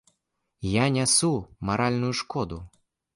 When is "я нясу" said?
0.83-1.29